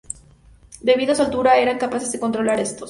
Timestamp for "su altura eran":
1.15-1.77